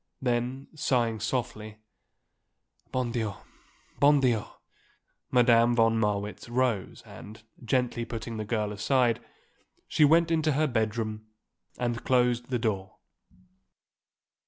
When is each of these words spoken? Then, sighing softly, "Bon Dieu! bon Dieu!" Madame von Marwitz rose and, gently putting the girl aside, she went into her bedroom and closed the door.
Then, 0.19 0.67
sighing 0.73 1.19
softly, 1.19 1.77
"Bon 2.91 3.11
Dieu! 3.11 3.35
bon 3.99 4.19
Dieu!" 4.19 4.45
Madame 5.29 5.75
von 5.75 5.99
Marwitz 5.99 6.49
rose 6.49 7.03
and, 7.05 7.43
gently 7.63 8.03
putting 8.03 8.37
the 8.37 8.43
girl 8.43 8.71
aside, 8.71 9.23
she 9.87 10.03
went 10.03 10.31
into 10.31 10.53
her 10.53 10.65
bedroom 10.65 11.27
and 11.77 12.03
closed 12.03 12.49
the 12.49 12.57
door. 12.57 12.97